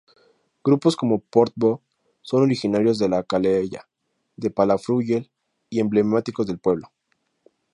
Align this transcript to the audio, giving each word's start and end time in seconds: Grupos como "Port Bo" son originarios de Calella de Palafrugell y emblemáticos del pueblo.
Grupos 0.63 0.95
como 0.95 1.19
"Port 1.19 1.53
Bo" 1.55 1.83
son 2.23 2.41
originarios 2.41 2.97
de 2.97 3.07
Calella 3.29 3.87
de 4.35 4.49
Palafrugell 4.49 5.29
y 5.69 5.79
emblemáticos 5.79 6.47
del 6.47 6.57
pueblo. 6.57 6.91